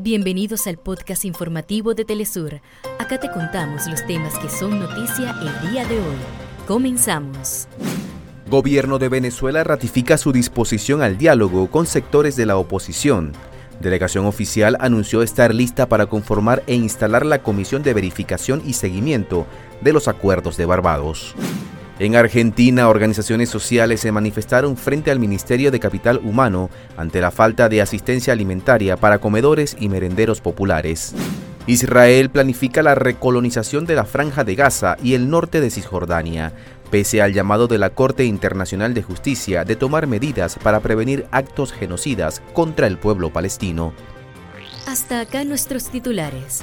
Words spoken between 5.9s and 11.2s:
hoy. Comenzamos. Gobierno de Venezuela ratifica su disposición al